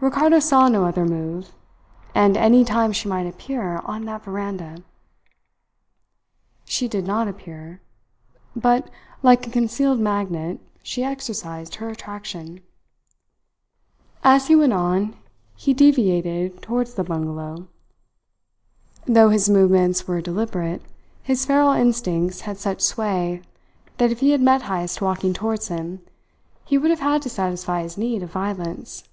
[0.00, 1.52] Ricardo saw no other move.
[2.14, 4.82] And any time she might appear on that veranda!
[6.64, 7.82] She did not appear;
[8.56, 8.88] but,
[9.22, 12.62] like a concealed magnet, she exercised her attraction.
[14.24, 15.14] As he went on,
[15.54, 17.68] he deviated towards the bungalow.
[19.04, 20.80] Though his movements were deliberate,
[21.22, 23.42] his feral instincts had such sway
[23.98, 26.00] that if he had met Heyst walking towards him,
[26.64, 29.04] he would have had to satisfy his need of violence.